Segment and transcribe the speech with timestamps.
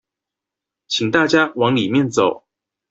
[0.87, 2.43] 請大家往裡面走